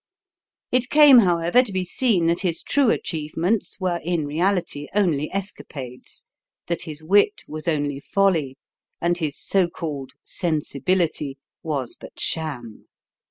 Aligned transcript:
It 0.71 0.89
came, 0.89 1.19
however, 1.19 1.61
to 1.61 1.71
be 1.71 1.85
seen 1.85 2.25
that 2.25 2.39
his 2.39 2.63
true 2.63 2.89
achievements 2.89 3.79
were 3.79 3.97
in 3.97 4.25
reality 4.25 4.87
only 4.95 5.31
escapades, 5.31 6.23
that 6.65 6.81
his 6.81 7.03
wit 7.03 7.43
was 7.47 7.67
only 7.67 7.99
folly, 7.99 8.57
and 8.99 9.19
his 9.19 9.37
so 9.37 9.67
called 9.67 10.13
"sensibility" 10.23 11.37
was 11.61 11.95
but 11.95 12.19
sham. 12.19 12.87